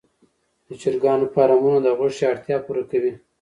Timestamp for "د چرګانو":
0.67-1.25